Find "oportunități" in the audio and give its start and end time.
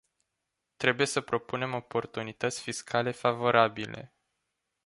1.73-2.61